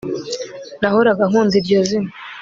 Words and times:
Nahoraga 0.81 1.23
nkunda 1.29 1.53
iryo 1.59 1.79
zina 1.87 2.11